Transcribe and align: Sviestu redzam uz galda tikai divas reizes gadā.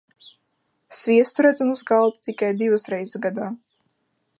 Sviestu 0.99 1.45
redzam 1.47 1.75
uz 1.75 1.85
galda 1.93 2.31
tikai 2.31 2.53
divas 2.65 2.91
reizes 2.97 3.23
gadā. 3.29 3.57